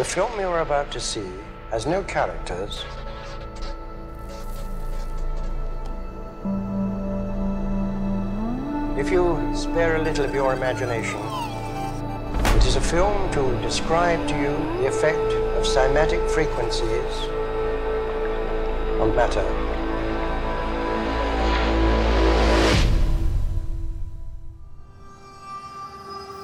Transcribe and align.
The 0.00 0.06
film 0.06 0.40
you're 0.40 0.60
about 0.60 0.90
to 0.92 0.98
see 0.98 1.30
has 1.70 1.84
no 1.84 2.02
characters. 2.02 2.86
If 8.98 9.10
you 9.10 9.52
spare 9.54 9.96
a 9.96 10.02
little 10.02 10.24
of 10.24 10.32
your 10.32 10.54
imagination, 10.54 11.20
it 12.56 12.64
is 12.64 12.76
a 12.76 12.80
film 12.80 13.30
to 13.32 13.60
describe 13.60 14.26
to 14.28 14.34
you 14.36 14.56
the 14.80 14.86
effect 14.86 15.32
of 15.58 15.64
cymatic 15.64 16.26
frequencies 16.30 17.14
on 19.02 19.14
matter. 19.14 19.69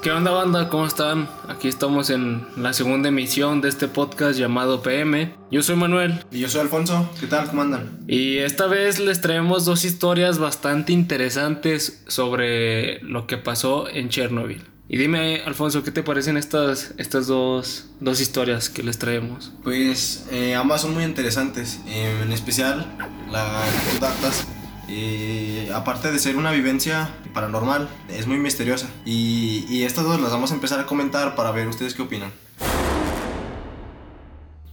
¿Qué 0.07 0.12
onda 0.12 0.30
banda? 0.30 0.68
¿Cómo 0.68 0.86
están? 0.86 1.29
Aquí 1.48 1.66
estamos 1.66 2.11
en 2.11 2.46
la 2.57 2.72
segunda 2.72 3.08
emisión 3.08 3.61
de 3.61 3.68
este 3.68 3.89
podcast 3.89 4.39
llamado 4.39 4.81
PM. 4.81 5.35
Yo 5.50 5.64
soy 5.64 5.75
Manuel. 5.75 6.25
Y 6.31 6.39
yo 6.39 6.48
soy 6.48 6.61
Alfonso. 6.61 7.11
¿Qué 7.18 7.26
tal? 7.26 7.48
¿Cómo 7.48 7.62
andan? 7.62 8.04
Y 8.07 8.36
esta 8.36 8.68
vez 8.68 9.00
les 9.00 9.21
traemos 9.21 9.64
dos 9.64 9.84
historias 9.84 10.39
bastante 10.39 10.93
interesantes 10.93 12.04
sobre 12.07 13.00
lo 13.00 13.26
que 13.26 13.36
pasó 13.36 13.89
en 13.89 14.08
Chernobyl. 14.08 14.62
Y 14.89 14.96
dime, 14.96 15.43
Alfonso, 15.45 15.82
¿qué 15.82 15.90
te 15.90 16.04
parecen 16.04 16.36
estas, 16.36 16.95
estas 16.98 17.26
dos, 17.26 17.86
dos 17.98 18.20
historias 18.20 18.70
que 18.70 18.84
les 18.84 19.00
traemos? 19.00 19.54
Pues 19.64 20.29
eh, 20.31 20.54
ambas 20.54 20.82
son 20.82 20.95
muy 20.95 21.03
interesantes. 21.03 21.81
Eh, 21.89 22.20
en 22.23 22.31
especial 22.31 22.86
la 23.32 23.64
que 23.84 23.96
tú 23.96 24.00
datas 24.00 24.46
y 24.89 25.68
aparte 25.71 26.13
de 26.13 26.18
ser 26.18 26.36
una 26.36 26.53
vivencia 26.53 27.11
paranormal, 27.32 27.89
es 28.08 28.26
muy 28.26 28.39
misteriosa. 28.39 28.89
Y, 29.04 29.67
y 29.68 29.85
estas 29.85 30.04
dos 30.04 30.21
las 30.21 30.31
vamos 30.31 30.50
a 30.53 30.54
empezar 30.54 30.81
a 30.81 30.86
comentar 30.86 31.35
para 31.35 31.50
ver 31.50 31.68
ustedes 31.68 31.95
qué 31.95 32.03
opinan. 32.03 32.33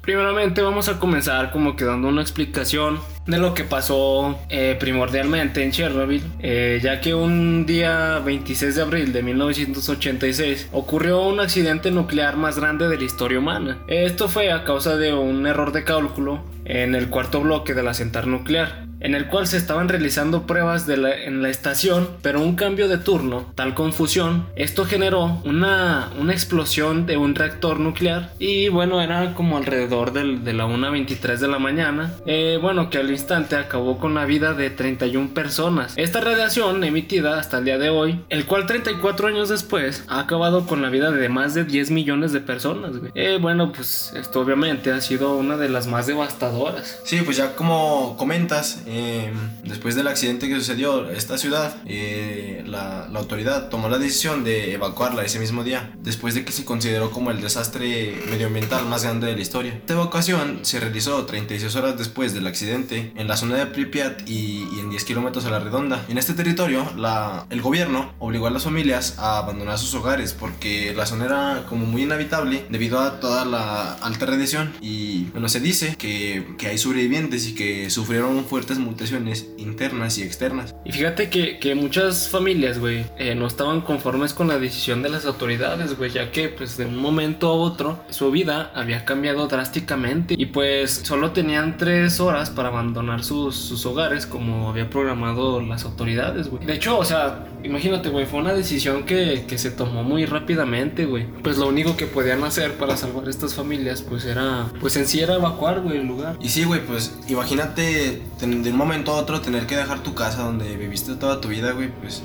Primeramente 0.03 0.61
vamos 0.61 0.89
a 0.89 0.99
comenzar 0.99 1.49
como 1.51 1.77
que 1.77 1.85
dando 1.85 2.09
una 2.09 2.21
explicación 2.21 2.99
de 3.25 3.37
lo 3.37 3.53
que 3.53 3.63
pasó 3.63 4.37
eh, 4.49 4.75
primordialmente 4.77 5.63
en 5.63 5.71
Chernobyl, 5.71 6.21
eh, 6.39 6.81
ya 6.83 6.99
que 6.99 7.13
un 7.13 7.65
día 7.65 8.19
26 8.19 8.75
de 8.75 8.81
abril 8.81 9.13
de 9.13 9.23
1986 9.23 10.67
ocurrió 10.73 11.21
un 11.21 11.39
accidente 11.39 11.89
nuclear 11.89 12.35
más 12.35 12.59
grande 12.59 12.89
de 12.89 12.97
la 12.97 13.03
historia 13.05 13.39
humana. 13.39 13.77
Esto 13.87 14.27
fue 14.27 14.51
a 14.51 14.65
causa 14.65 14.97
de 14.97 15.13
un 15.13 15.47
error 15.47 15.71
de 15.71 15.85
cálculo 15.85 16.43
en 16.65 16.95
el 16.95 17.09
cuarto 17.09 17.39
bloque 17.39 17.73
de 17.73 17.83
la 17.83 17.93
central 17.93 18.29
nuclear 18.29 18.92
en 19.03 19.13
el 19.13 19.27
cual 19.27 19.45
se 19.45 19.57
estaban 19.57 19.89
realizando 19.89 20.47
pruebas 20.47 20.87
de 20.87 20.93
en 20.93 21.41
la 21.41 21.49
estación, 21.49 22.09
pero 22.21 22.41
un 22.41 22.55
cambio 22.55 22.87
de 22.87 22.97
turno, 22.97 23.51
tal 23.55 23.73
confusión, 23.73 24.47
esto 24.55 24.85
generó 24.85 25.41
una, 25.43 26.09
una 26.19 26.33
explosión 26.33 27.05
de 27.05 27.17
un 27.17 27.35
reactor 27.35 27.79
nuclear 27.79 28.31
y 28.39 28.69
bueno, 28.69 29.01
era 29.01 29.33
como 29.33 29.57
alrededor 29.57 30.13
de 30.13 30.53
la 30.53 30.65
1.23 30.65 31.37
de 31.37 31.47
la 31.47 31.59
mañana, 31.59 32.13
eh, 32.25 32.57
bueno, 32.61 32.89
que 32.89 32.99
al 32.99 33.11
instante 33.11 33.55
acabó 33.55 33.97
con 33.97 34.13
la 34.13 34.25
vida 34.25 34.53
de 34.53 34.69
31 34.69 35.33
personas. 35.33 35.93
Esta 35.97 36.21
radiación 36.21 36.83
emitida 36.83 37.37
hasta 37.37 37.57
el 37.57 37.65
día 37.65 37.77
de 37.77 37.89
hoy, 37.89 38.23
el 38.29 38.45
cual 38.45 38.65
34 38.65 39.27
años 39.27 39.49
después 39.49 40.05
ha 40.07 40.19
acabado 40.19 40.65
con 40.65 40.81
la 40.81 40.89
vida 40.89 41.11
de 41.11 41.29
más 41.29 41.53
de 41.53 41.65
10 41.65 41.91
millones 41.91 42.31
de 42.31 42.39
personas. 42.39 42.91
Eh, 43.15 43.37
bueno, 43.41 43.71
pues 43.71 44.13
esto 44.15 44.41
obviamente 44.41 44.91
ha 44.91 45.01
sido 45.01 45.35
una 45.35 45.57
de 45.57 45.69
las 45.69 45.87
más 45.87 46.07
devastadoras. 46.07 46.99
Sí, 47.03 47.21
pues 47.23 47.37
ya 47.37 47.55
como 47.55 48.15
comentas, 48.17 48.83
Em, 48.93 49.33
después 49.63 49.95
del 49.95 50.07
accidente 50.07 50.47
que 50.47 50.53
sucedió 50.53 51.09
esta 51.09 51.39
ciudad, 51.39 51.77
eh, 51.87 52.63
la, 52.67 53.07
la, 53.11 53.19
autoridad 53.19 53.69
tomó 53.69 53.89
la 53.89 53.97
decisión 53.97 54.43
de 54.43 54.73
evacuarla 54.73 55.23
ese 55.23 55.39
mismo 55.39 55.63
día, 55.63 55.91
después 56.03 56.35
de 56.35 56.45
que 56.45 56.51
se 56.51 56.63
consideró 56.63 57.09
como 57.09 57.31
el 57.31 57.41
desastre 57.41 58.21
medioambiental 58.29 58.85
más 58.85 59.03
grande 59.03 59.25
de 59.25 59.35
la 59.35 59.41
historia. 59.41 59.73
Esta 59.73 59.93
evacuación 59.93 60.59
se 60.61 60.79
realizó 60.79 61.25
36 61.25 61.75
horas 61.75 61.97
después 61.97 62.35
del 62.35 62.45
accidente 62.45 63.11
en 63.15 63.27
la 63.27 63.35
zona 63.35 63.55
de 63.55 63.65
Pripyat 63.65 64.29
y, 64.29 64.67
y 64.75 64.79
en 64.79 64.91
10 64.91 65.05
kilómetros 65.05 65.45
a 65.45 65.49
la 65.49 65.59
redonda. 65.59 66.05
En 66.07 66.19
este 66.19 66.33
territorio, 66.33 66.85
la, 66.95 67.47
el 67.49 67.63
gobierno 67.63 68.13
obligó 68.19 68.45
a 68.45 68.51
las 68.51 68.63
familias 68.63 69.17
a 69.17 69.39
abandonar 69.39 69.79
sus 69.79 69.95
hogares 69.95 70.33
porque 70.33 70.93
la 70.95 71.07
zona 71.07 71.25
era 71.25 71.65
como 71.67 71.87
muy 71.87 72.03
inhabitable 72.03 72.67
debido 72.69 72.99
a 72.99 73.19
toda 73.19 73.43
la 73.43 73.93
alta 73.93 74.27
radiación 74.27 74.71
y 74.81 75.23
bueno, 75.31 75.49
se 75.49 75.59
dice 75.59 75.95
que, 75.97 76.55
que 76.59 76.67
hay 76.67 76.77
sobrevivientes 76.77 77.47
y 77.47 77.55
que 77.55 77.89
sufrieron 77.89 78.45
fuertes 78.45 78.77
mutaciones 78.83 79.49
internas 79.57 80.17
y 80.17 80.23
externas. 80.23 80.75
Y 80.85 80.91
fíjate 80.91 81.29
que, 81.29 81.59
que 81.59 81.75
muchas 81.75 82.29
familias, 82.29 82.79
güey, 82.79 83.05
eh, 83.17 83.35
no 83.35 83.47
estaban 83.47 83.81
conformes 83.81 84.33
con 84.33 84.47
la 84.47 84.59
decisión 84.59 85.01
de 85.01 85.09
las 85.09 85.25
autoridades, 85.25 85.97
güey, 85.97 86.11
ya 86.11 86.31
que 86.31 86.49
pues 86.49 86.77
de 86.77 86.85
un 86.85 86.97
momento 86.97 87.47
a 87.47 87.53
otro 87.53 87.99
su 88.09 88.31
vida 88.31 88.71
había 88.75 89.05
cambiado 89.05 89.47
drásticamente 89.47 90.35
y 90.37 90.45
pues 90.47 91.01
solo 91.03 91.31
tenían 91.31 91.77
tres 91.77 92.19
horas 92.19 92.49
para 92.49 92.69
abandonar 92.69 93.23
sus, 93.23 93.55
sus 93.55 93.85
hogares 93.85 94.25
como 94.25 94.69
había 94.69 94.89
programado 94.89 95.61
las 95.61 95.85
autoridades, 95.85 96.49
güey. 96.49 96.65
De 96.65 96.73
hecho, 96.73 96.97
o 96.97 97.05
sea, 97.05 97.45
imagínate, 97.63 98.09
güey, 98.09 98.25
fue 98.25 98.39
una 98.39 98.53
decisión 98.53 99.03
que, 99.03 99.45
que 99.47 99.57
se 99.57 99.71
tomó 99.71 100.03
muy 100.03 100.25
rápidamente, 100.25 101.05
güey. 101.05 101.27
Pues 101.43 101.57
lo 101.57 101.67
único 101.67 101.97
que 101.97 102.05
podían 102.05 102.43
hacer 102.43 102.73
para 102.73 102.97
salvar 102.97 103.27
estas 103.29 103.53
familias, 103.53 104.01
pues 104.01 104.25
era, 104.25 104.67
pues 104.79 104.95
en 104.95 105.07
sí 105.07 105.19
era 105.21 105.35
evacuar, 105.35 105.81
güey, 105.81 105.97
el 105.97 106.07
lugar. 106.07 106.37
Y 106.41 106.49
sí, 106.49 106.63
güey, 106.63 106.85
pues 106.85 107.17
imagínate 107.27 108.21
de 108.39 108.69
un 108.69 108.77
momento 108.77 109.13
a 109.13 109.15
otro 109.15 109.41
tener 109.41 109.65
que 109.65 109.75
dejar 109.75 110.03
tu 110.03 110.13
casa 110.13 110.43
donde 110.43 110.75
viviste 110.75 111.15
toda 111.15 111.41
tu 111.41 111.47
vida, 111.47 111.71
güey, 111.71 111.89
pues 112.01 112.23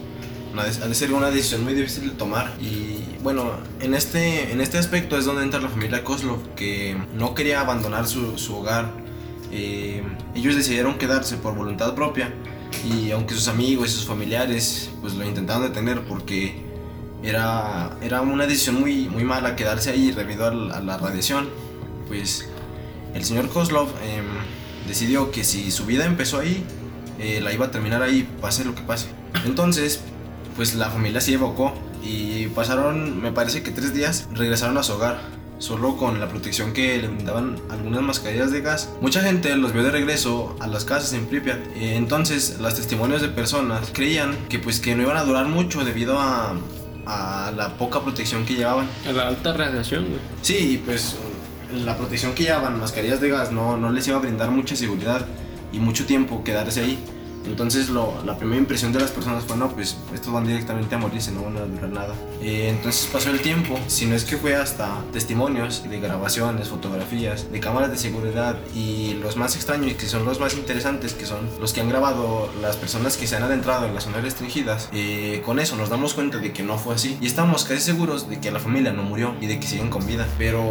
ha 0.56 0.88
de 0.88 0.94
ser 0.94 1.12
una 1.12 1.30
decisión 1.30 1.62
muy 1.64 1.74
difícil 1.74 2.10
de 2.10 2.16
tomar. 2.16 2.52
Y 2.60 3.04
bueno, 3.22 3.52
en 3.80 3.94
este, 3.94 4.52
en 4.52 4.60
este 4.60 4.78
aspecto 4.78 5.16
es 5.16 5.24
donde 5.24 5.42
entra 5.42 5.60
la 5.60 5.68
familia 5.68 6.02
Kozlov, 6.02 6.54
que 6.54 6.96
no 7.14 7.34
quería 7.34 7.60
abandonar 7.60 8.06
su, 8.06 8.38
su 8.38 8.56
hogar. 8.56 8.90
Eh, 9.52 10.02
ellos 10.34 10.56
decidieron 10.56 10.98
quedarse 10.98 11.36
por 11.36 11.54
voluntad 11.54 11.94
propia 11.94 12.32
y 12.84 13.10
aunque 13.10 13.34
sus 13.34 13.48
amigos 13.48 13.90
y 13.90 13.92
sus 13.92 14.06
familiares 14.06 14.90
pues 15.00 15.14
lo 15.14 15.24
intentaron 15.24 15.62
detener 15.62 16.02
porque 16.02 16.62
era, 17.22 17.96
era 18.00 18.20
una 18.20 18.46
decisión 18.46 18.80
muy, 18.80 19.08
muy 19.08 19.24
mala 19.24 19.56
quedarse 19.56 19.90
ahí 19.90 20.12
debido 20.12 20.46
a 20.46 20.54
la, 20.54 20.76
a 20.76 20.80
la 20.80 20.98
radiación, 20.98 21.48
pues 22.06 22.48
el 23.14 23.24
señor 23.24 23.48
Kozlov 23.48 23.88
eh, 24.02 24.22
decidió 24.86 25.30
que 25.30 25.44
si 25.44 25.70
su 25.70 25.86
vida 25.86 26.06
empezó 26.06 26.38
ahí, 26.38 26.64
eh, 27.18 27.40
la 27.42 27.52
iba 27.52 27.66
a 27.66 27.70
terminar 27.70 28.02
ahí, 28.02 28.28
pase 28.40 28.64
lo 28.64 28.74
que 28.74 28.82
pase. 28.82 29.08
Entonces, 29.44 30.00
pues 30.56 30.74
la 30.74 30.90
familia 30.90 31.20
se 31.20 31.34
evocó 31.34 31.74
y 32.02 32.46
pasaron, 32.48 33.20
me 33.20 33.32
parece 33.32 33.62
que 33.62 33.70
tres 33.70 33.92
días, 33.92 34.28
regresaron 34.32 34.78
a 34.78 34.82
su 34.82 34.92
hogar, 34.92 35.20
solo 35.58 35.96
con 35.96 36.20
la 36.20 36.28
protección 36.28 36.72
que 36.72 36.98
le 36.98 37.08
brindaban 37.08 37.56
algunas 37.70 38.02
mascarillas 38.02 38.50
de 38.50 38.60
gas. 38.60 38.90
Mucha 39.00 39.22
gente 39.22 39.54
los 39.56 39.72
vio 39.72 39.82
de 39.82 39.90
regreso 39.90 40.56
a 40.60 40.66
las 40.66 40.84
casas 40.84 41.12
en 41.12 41.26
Pripyat. 41.26 41.58
Entonces, 41.76 42.58
los 42.60 42.74
testimonios 42.74 43.22
de 43.22 43.28
personas 43.28 43.90
creían 43.92 44.36
que 44.48 44.58
pues 44.58 44.80
que 44.80 44.94
no 44.94 45.02
iban 45.02 45.16
a 45.16 45.24
durar 45.24 45.46
mucho 45.46 45.84
debido 45.84 46.18
a, 46.18 46.54
a 47.06 47.52
la 47.56 47.76
poca 47.76 48.02
protección 48.02 48.44
que 48.44 48.54
llevaban. 48.54 48.88
A 49.06 49.12
la 49.12 49.28
alta 49.28 49.52
radiación, 49.52 50.06
güey. 50.06 50.20
Sí, 50.42 50.82
pues 50.84 51.16
la 51.84 51.96
protección 51.96 52.34
que 52.34 52.44
llevaban, 52.44 52.78
mascarillas 52.78 53.20
de 53.20 53.28
gas, 53.28 53.52
no, 53.52 53.76
no 53.76 53.90
les 53.90 54.06
iba 54.08 54.16
a 54.16 54.20
brindar 54.20 54.50
mucha 54.50 54.76
seguridad 54.76 55.26
y 55.72 55.78
mucho 55.78 56.06
tiempo 56.06 56.42
quedarse 56.44 56.80
ahí. 56.80 56.98
Entonces 57.48 57.88
lo, 57.88 58.14
la 58.24 58.36
primera 58.36 58.58
impresión 58.58 58.92
de 58.92 59.00
las 59.00 59.10
personas 59.10 59.44
fue, 59.44 59.56
no, 59.56 59.70
pues 59.70 59.96
estos 60.14 60.32
van 60.32 60.46
directamente 60.46 60.94
a 60.94 60.98
morirse, 60.98 61.32
no 61.32 61.42
van 61.42 61.56
a 61.56 61.60
durar 61.60 61.90
nada. 61.90 62.14
Eh, 62.42 62.68
entonces 62.68 63.08
pasó 63.12 63.30
el 63.30 63.40
tiempo, 63.40 63.78
si 63.86 64.06
no 64.06 64.14
es 64.14 64.24
que 64.24 64.36
fue 64.36 64.54
hasta 64.54 65.02
testimonios 65.12 65.88
de 65.88 66.00
grabaciones, 66.00 66.68
fotografías, 66.68 67.50
de 67.50 67.60
cámaras 67.60 67.90
de 67.90 67.98
seguridad 67.98 68.56
y 68.74 69.14
los 69.14 69.36
más 69.36 69.56
extraños 69.56 69.92
y 69.92 69.94
que 69.94 70.06
son 70.06 70.24
los 70.24 70.40
más 70.40 70.54
interesantes, 70.54 71.14
que 71.14 71.26
son 71.26 71.48
los 71.60 71.72
que 71.72 71.80
han 71.80 71.88
grabado 71.88 72.50
las 72.60 72.76
personas 72.76 73.16
que 73.16 73.26
se 73.26 73.36
han 73.36 73.42
adentrado 73.42 73.86
en 73.86 73.94
las 73.94 74.04
zonas 74.04 74.22
restringidas, 74.22 74.88
eh, 74.92 75.42
con 75.44 75.58
eso 75.58 75.76
nos 75.76 75.88
damos 75.88 76.14
cuenta 76.14 76.38
de 76.38 76.52
que 76.52 76.62
no 76.62 76.78
fue 76.78 76.94
así 76.94 77.18
y 77.20 77.26
estamos 77.26 77.64
casi 77.64 77.80
seguros 77.80 78.28
de 78.28 78.40
que 78.40 78.50
la 78.50 78.60
familia 78.60 78.92
no 78.92 79.02
murió 79.02 79.34
y 79.40 79.46
de 79.46 79.58
que 79.58 79.66
siguen 79.66 79.90
con 79.90 80.06
vida, 80.06 80.26
pero 80.38 80.62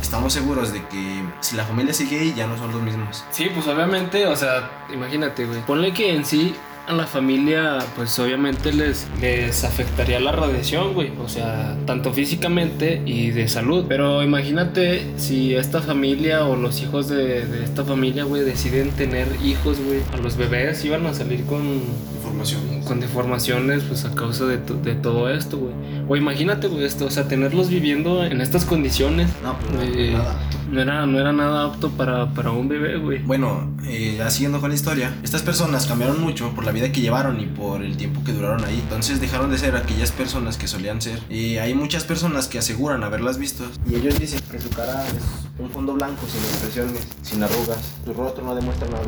estamos 0.00 0.32
seguros 0.32 0.72
de 0.72 0.84
que 0.86 1.22
si 1.40 1.56
la 1.56 1.64
familia 1.64 1.94
sigue 1.94 2.20
ahí 2.20 2.34
ya 2.36 2.46
no 2.46 2.56
son 2.56 2.72
los 2.72 2.82
mismos. 2.82 3.24
Sí, 3.30 3.50
pues 3.54 3.66
obviamente, 3.66 4.26
o 4.26 4.36
sea, 4.36 4.86
imagínate, 4.92 5.44
güey, 5.46 5.64
ponle 5.66 5.92
que 5.92 6.07
en 6.08 6.24
sí 6.24 6.54
a 6.88 6.92
la 6.94 7.06
familia, 7.06 7.78
pues 7.96 8.18
obviamente 8.18 8.72
les, 8.72 9.06
les 9.20 9.62
afectaría 9.62 10.18
la 10.20 10.32
radiación, 10.32 10.94
güey. 10.94 11.12
O 11.22 11.28
sea, 11.28 11.76
tanto 11.86 12.14
físicamente 12.14 13.02
y 13.04 13.30
de 13.30 13.46
salud. 13.46 13.84
Pero 13.86 14.22
imagínate 14.22 15.06
si 15.18 15.54
esta 15.54 15.82
familia 15.82 16.46
o 16.46 16.56
los 16.56 16.80
hijos 16.80 17.08
de, 17.08 17.44
de 17.46 17.64
esta 17.64 17.84
familia, 17.84 18.24
güey, 18.24 18.42
deciden 18.42 18.90
tener 18.92 19.28
hijos, 19.44 19.78
güey. 19.80 20.00
A 20.14 20.16
los 20.16 20.38
bebés 20.38 20.82
iban 20.84 21.06
a 21.06 21.12
salir 21.12 21.44
con... 21.44 21.82
Información. 22.16 22.82
Con 22.84 23.00
deformaciones, 23.00 23.82
pues 23.82 24.06
a 24.06 24.14
causa 24.14 24.46
de, 24.46 24.56
de 24.56 24.94
todo 24.94 25.28
esto, 25.28 25.58
güey. 25.58 25.74
O 26.08 26.16
imagínate, 26.16 26.68
güey, 26.68 26.84
esto, 26.84 27.04
o 27.06 27.10
sea, 27.10 27.28
tenerlos 27.28 27.68
viviendo 27.68 28.24
en 28.24 28.40
estas 28.40 28.64
condiciones. 28.64 29.28
No, 29.42 29.58
pues 29.58 29.90
eh, 29.94 30.12
nada. 30.12 30.38
No 30.70 30.82
era, 30.82 31.06
no 31.06 31.18
era 31.18 31.32
nada 31.32 31.64
apto 31.64 31.90
para, 31.90 32.34
para 32.34 32.50
un 32.50 32.68
bebé, 32.68 32.98
güey. 32.98 33.22
Bueno, 33.22 33.74
eh, 33.86 34.16
ya 34.18 34.30
siguiendo 34.30 34.60
con 34.60 34.68
la 34.68 34.74
historia, 34.74 35.14
estas 35.22 35.42
personas 35.42 35.86
cambiaron 35.86 36.20
mucho 36.20 36.50
por 36.50 36.64
la 36.64 36.72
vida 36.72 36.92
que 36.92 37.00
llevaron 37.00 37.40
y 37.40 37.46
por 37.46 37.82
el 37.82 37.96
tiempo 37.96 38.22
que 38.22 38.32
duraron 38.32 38.62
ahí. 38.64 38.78
Entonces 38.82 39.18
dejaron 39.20 39.50
de 39.50 39.56
ser 39.56 39.76
aquellas 39.76 40.12
personas 40.12 40.58
que 40.58 40.68
solían 40.68 41.00
ser. 41.00 41.22
Y 41.30 41.56
hay 41.56 41.74
muchas 41.74 42.04
personas 42.04 42.48
que 42.48 42.58
aseguran 42.58 43.02
haberlas 43.02 43.38
visto. 43.38 43.64
Y 43.88 43.94
ellos 43.94 44.18
dicen 44.18 44.40
que 44.50 44.60
su 44.60 44.68
cara 44.68 45.06
es 45.06 45.22
un 45.58 45.70
fondo 45.70 45.94
blanco, 45.94 46.26
sin 46.30 46.42
expresiones, 46.42 47.06
sin 47.22 47.42
arrugas. 47.42 47.94
Su 48.04 48.12
rostro 48.12 48.44
no 48.44 48.54
demuestra 48.54 48.88
nada. 48.88 49.04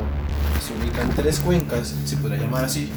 Se 0.66 0.72
ubican 0.74 1.10
tres 1.14 1.40
cuencas, 1.40 1.94
se 2.04 2.16
podría 2.16 2.40
llamar 2.40 2.64
así, 2.64 2.88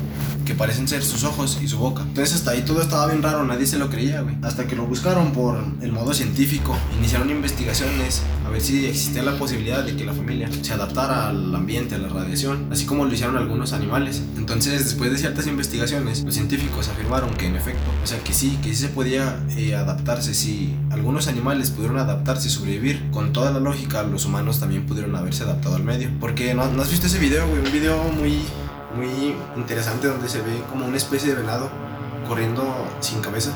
que 0.46 0.54
parecen 0.54 0.88
ser 0.88 1.04
sus 1.04 1.24
ojos 1.24 1.60
y 1.62 1.68
su 1.68 1.78
boca. 1.78 2.02
Entonces 2.02 2.36
hasta 2.36 2.52
ahí 2.52 2.62
todo 2.62 2.82
estaba 2.82 3.08
bien 3.08 3.22
raro, 3.22 3.44
nadie 3.46 3.66
se 3.66 3.78
lo 3.78 3.90
creía, 3.90 4.22
güey. 4.22 4.36
Hasta 4.42 4.68
que 4.68 4.76
lo 4.76 4.86
buscaron 4.86 5.32
por 5.32 5.64
el 5.82 5.92
modo 5.92 6.14
científico, 6.14 6.76
iniciaron 6.98 7.30
investigaciones 7.30 8.22
a 8.46 8.50
ver 8.50 8.62
si 8.62 8.86
existía 8.86 9.24
la 9.24 9.38
posibilidad 9.38 9.84
de 9.84 9.96
que 9.96 10.06
la 10.06 10.14
familia 10.14 10.50
se 10.62 10.74
adaptara 10.74 11.30
al 11.30 11.54
ambiente, 11.56 11.96
a 11.96 11.98
la 11.98 12.10
radiación, 12.10 12.68
así 12.72 12.86
como 12.86 13.06
lo 13.06 13.14
hicieron 13.14 13.38
algunos 13.38 13.74
animales. 13.74 14.22
Entonces, 14.38 14.86
después 14.86 15.12
de 15.12 15.18
ciertas 15.18 15.48
investigaciones, 15.48 16.24
los 16.24 16.34
científicos 16.34 16.90
afirmaron 16.90 17.34
que 17.36 17.48
en 17.48 17.56
efecto, 17.56 17.90
o 18.04 18.08
sea, 18.08 18.20
que 18.20 18.34
sí, 18.34 18.60
que 18.62 18.70
sí 18.70 18.76
se 18.76 18.90
podía 18.90 19.40
eh, 19.58 19.76
adaptarse, 19.76 20.34
si 20.34 20.76
algunos 20.92 21.28
animales 21.28 21.72
pudieron 21.72 21.98
adaptarse 21.98 22.48
y 22.48 22.52
sobrevivir, 22.52 23.10
con 23.12 23.34
toda 23.34 23.52
la 23.52 23.60
lógica, 23.60 24.04
los 24.04 24.26
humanos 24.26 24.60
también 24.60 24.86
pudieron 24.86 25.16
haberse 25.16 25.44
adaptado 25.44 25.76
al 25.76 25.84
medio. 25.84 26.10
Porque 26.20 26.54
no, 26.54 26.70
¿no 26.72 26.82
has 26.82 26.92
visto 26.92 27.08
ese 27.08 27.20
video, 27.20 27.48
güey, 27.48 27.60
un 27.60 27.72
video 27.72 28.04
muy, 28.12 28.42
muy 28.96 29.36
interesante 29.56 30.08
donde 30.08 30.30
se 30.30 30.40
ve 30.40 30.62
como 30.70 30.86
una 30.86 30.98
especie 30.98 31.30
de 31.30 31.42
venado 31.42 31.70
corriendo 32.28 32.64
sin 33.00 33.22
cabeza. 33.22 33.52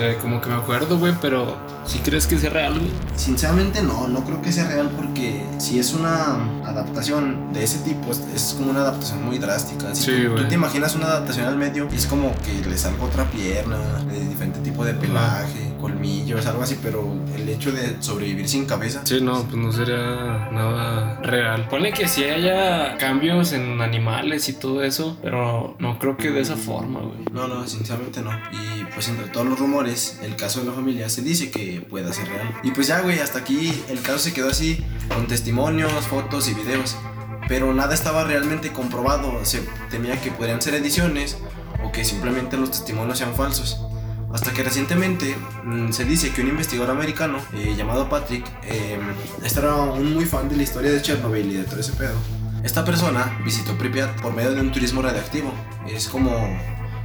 Eh, 0.00 0.16
como 0.22 0.40
que 0.40 0.48
me 0.48 0.54
acuerdo, 0.56 0.98
güey, 0.98 1.12
pero 1.20 1.56
si 1.84 1.98
crees 1.98 2.26
que 2.26 2.36
es 2.36 2.52
real, 2.52 2.78
güey. 2.78 2.90
Sinceramente 3.16 3.82
no, 3.82 4.06
no 4.08 4.24
creo 4.24 4.40
que 4.40 4.52
sea 4.52 4.68
real 4.68 4.90
porque 4.96 5.44
si 5.58 5.78
es 5.78 5.92
una 5.92 6.36
adaptación 6.64 7.52
de 7.52 7.64
ese 7.64 7.78
tipo, 7.78 8.12
es, 8.12 8.20
es 8.34 8.54
como 8.56 8.70
una 8.70 8.80
adaptación 8.80 9.24
muy 9.24 9.38
drástica. 9.38 9.94
Si 9.94 10.04
Sí, 10.04 10.22
tú, 10.26 10.36
tú 10.36 10.48
te 10.48 10.54
imaginas 10.54 10.94
una 10.94 11.06
adaptación 11.06 11.46
al 11.46 11.56
medio 11.56 11.88
y 11.92 11.96
es 11.96 12.06
como 12.06 12.32
que 12.44 12.68
le 12.68 12.78
salga 12.78 13.02
otra 13.04 13.24
pierna, 13.30 13.76
de 14.10 14.20
diferente 14.28 14.60
tipo 14.60 14.84
de 14.84 14.94
pelaje, 14.94 15.67
colmillos, 15.78 16.46
algo 16.46 16.62
así, 16.62 16.78
pero 16.82 17.14
el 17.34 17.48
hecho 17.48 17.72
de 17.72 18.02
sobrevivir 18.02 18.48
sin 18.48 18.66
cabeza. 18.66 19.02
Sí, 19.04 19.20
no, 19.20 19.42
pues 19.44 19.56
no 19.56 19.72
sería 19.72 20.48
nada 20.52 21.20
real. 21.22 21.66
Pone 21.68 21.92
que 21.92 22.08
sí 22.08 22.24
haya 22.24 22.96
cambios 22.98 23.52
en 23.52 23.80
animales 23.80 24.48
y 24.48 24.54
todo 24.54 24.82
eso, 24.82 25.18
pero 25.22 25.76
no 25.78 25.98
creo 25.98 26.16
que 26.16 26.30
de 26.30 26.40
esa 26.40 26.56
forma, 26.56 27.00
güey. 27.00 27.18
No, 27.32 27.48
no, 27.48 27.66
sinceramente 27.66 28.20
no. 28.22 28.30
Y 28.52 28.84
pues 28.92 29.08
entre 29.08 29.26
todos 29.28 29.46
los 29.46 29.58
rumores, 29.58 30.18
el 30.22 30.36
caso 30.36 30.60
de 30.60 30.66
la 30.66 30.72
familia 30.72 31.08
se 31.08 31.22
dice 31.22 31.50
que 31.50 31.80
pueda 31.88 32.12
ser 32.12 32.28
real. 32.28 32.54
Y 32.62 32.70
pues 32.72 32.88
ya, 32.88 33.00
güey, 33.00 33.18
hasta 33.20 33.38
aquí 33.38 33.72
el 33.88 34.00
caso 34.00 34.18
se 34.18 34.32
quedó 34.32 34.48
así, 34.48 34.84
con 35.14 35.26
testimonios, 35.26 35.92
fotos 36.06 36.48
y 36.48 36.54
videos. 36.54 36.96
Pero 37.48 37.72
nada 37.72 37.94
estaba 37.94 38.24
realmente 38.24 38.72
comprobado. 38.72 39.44
Se 39.44 39.62
temía 39.90 40.20
que 40.20 40.30
podrían 40.30 40.60
ser 40.60 40.74
ediciones 40.74 41.38
o 41.82 41.92
que 41.92 42.04
simplemente 42.04 42.56
los 42.56 42.70
testimonios 42.70 43.18
sean 43.18 43.34
falsos. 43.34 43.80
Hasta 44.32 44.52
que 44.52 44.62
recientemente 44.62 45.36
mm, 45.64 45.90
se 45.92 46.04
dice 46.04 46.32
que 46.32 46.42
un 46.42 46.48
investigador 46.48 46.90
americano 46.90 47.38
eh, 47.54 47.74
llamado 47.76 48.08
Patrick, 48.08 48.44
este 49.42 49.60
era 49.60 49.74
un 49.76 50.14
muy 50.14 50.26
fan 50.26 50.48
de 50.48 50.56
la 50.56 50.62
historia 50.62 50.92
de 50.92 51.00
Chernobyl 51.00 51.50
y 51.50 51.54
de 51.54 51.64
todo 51.64 51.80
ese 51.80 51.92
pedo. 51.92 52.14
Esta 52.62 52.84
persona 52.84 53.38
visitó 53.44 53.78
Pripyat 53.78 54.20
por 54.20 54.34
medio 54.34 54.52
de 54.52 54.60
un 54.60 54.72
turismo 54.72 55.00
radioactivo. 55.00 55.52
Es 55.86 56.08
como 56.08 56.30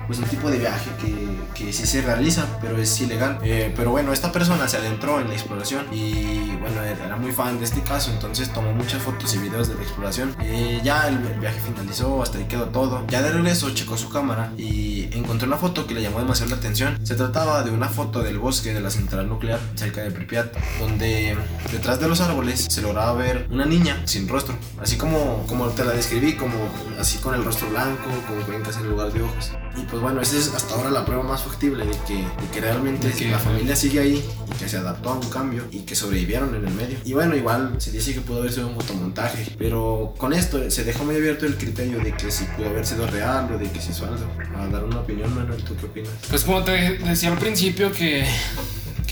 pues 0.08 0.20
un 0.20 0.26
tipo 0.26 0.50
de 0.50 0.60
viaje 0.60 0.90
que, 1.00 1.40
que 1.54 1.74
sí 1.74 1.86
se 1.86 2.02
realiza, 2.02 2.46
pero 2.62 2.78
es 2.78 3.00
ilegal. 3.02 3.40
Eh, 3.44 3.74
pero 3.76 3.92
bueno, 3.92 4.14
esta 4.14 4.32
persona 4.32 4.68
se 4.68 4.78
adentró 4.78 5.20
en 5.20 5.28
la 5.28 5.34
exploración 5.34 5.86
y 5.92 6.52
bueno, 6.58 6.82
era 6.82 7.18
muy 7.18 7.32
fan 7.32 7.60
de 7.60 7.66
este 7.66 7.82
caso, 7.82 8.12
entonces 8.12 8.52
tomó 8.52 8.72
muchas 8.74 9.02
fotos 9.02 9.34
y 9.36 9.40
videos 9.40 9.68
de 9.68 9.76
la 9.76 9.82
exploración. 9.82 10.36
Eh, 10.42 10.82
ya 10.84 11.08
el, 11.08 11.16
el 11.26 11.40
viaje 11.40 11.60
finalizó, 11.60 12.22
hasta 12.22 12.38
ahí 12.38 12.46
quedó 12.46 12.66
todo. 12.66 13.06
Ya 13.08 13.22
de 13.22 13.32
regreso 13.32 13.70
checó 13.72 13.98
su 13.98 14.10
cámara 14.10 14.52
y 14.58 15.10
encontró 15.18 15.48
una 15.48 15.58
foto 15.58 15.88
que 15.88 15.94
le 15.94 16.02
llamó 16.02 16.20
demasiado 16.20 16.52
la 16.52 16.58
atención. 16.58 17.06
Se 17.06 17.16
trataba 17.16 17.64
de 17.64 17.72
una 17.72 17.90
foto 17.90 18.22
del 18.22 18.40
bosque 18.40 18.74
de 18.74 18.82
la 18.82 18.90
central 18.90 19.28
nuclear 19.28 19.60
cerca 19.76 20.02
de 20.02 20.12
Pripyat, 20.12 20.54
donde 20.80 21.38
detrás 21.72 22.00
de 22.00 22.08
los 22.08 22.22
árboles 22.22 22.68
se 22.70 22.82
lograba 22.82 23.14
ver 23.14 23.48
una 23.52 23.66
niña 23.66 24.02
sin 24.06 24.28
rostro, 24.28 24.56
así 24.82 24.98
como, 24.98 25.46
como 25.48 25.68
te 25.70 25.84
la 25.84 25.92
describí, 25.92 26.34
como 26.34 26.56
así 27.00 27.18
con 27.20 27.36
el 27.36 27.44
rostro 27.44 27.70
blanco, 27.70 28.10
con 28.28 28.42
cuencas 28.44 28.78
en 28.78 28.90
lugar 28.90 29.12
de 29.12 29.22
ojos. 29.22 29.52
Y 29.76 29.82
pues 29.86 30.02
bueno, 30.02 30.22
esa 30.22 30.38
es 30.38 30.54
hasta 30.54 30.76
ahora 30.76 30.92
la 30.92 31.04
prueba 31.06 31.24
más 31.24 31.42
factible 31.42 31.86
de 31.86 31.96
que, 32.08 32.16
de 32.18 32.48
que 32.54 32.62
realmente 32.62 33.08
De 33.08 33.14
que- 33.14 33.30
la 33.32 33.40
familia 33.40 33.76
sigue 33.76 34.00
ahí 34.00 34.24
y 34.48 34.54
que 34.60 34.70
se 34.70 34.78
adaptó 34.78 35.10
a 35.10 35.14
un 35.16 35.30
cambio 35.30 35.64
y 35.72 35.80
que 35.80 35.96
sobrevivieron 35.96 36.54
en 36.56 36.68
el 36.68 36.74
medio. 36.74 36.98
Y 37.06 37.14
bueno, 37.14 37.36
igual 37.36 37.76
se 37.80 37.92
dice 37.92 38.14
que 38.14 38.22
pudo 38.22 38.40
haber 38.40 38.52
sido 38.54 38.68
un 38.68 38.76
fotomontaje, 38.76 39.56
pero 39.58 40.14
con 40.18 40.32
esto 40.34 40.70
se 40.70 40.84
dejó 40.84 41.04
muy 41.06 41.16
abierto 41.16 41.46
el 41.48 41.58
criterio 41.58 42.00
de 42.00 42.14
que 42.16 42.30
si 42.32 42.44
pudo 42.46 42.70
haber 42.70 42.86
sido 42.86 43.08
real 43.08 43.50
o 43.52 43.58
de 43.58 43.70
que 43.72 43.82
si 43.82 43.92
es 43.92 44.00
falso. 44.00 44.26
A 44.56 44.68
dar 44.68 44.84
una 44.84 45.00
opinión, 45.00 45.34
Manuel, 45.34 45.64
¿tú 45.64 45.76
qué 45.76 45.86
opinas? 45.88 46.12
Pues 46.30 46.44
como 46.44 46.64
te 46.64 46.72
decía 47.00 47.32
al 47.32 47.40
principio 47.40 47.92
que 47.92 48.26